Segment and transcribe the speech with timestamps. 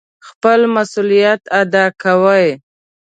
[0.27, 2.47] خپل مسئوليت اداء کوي.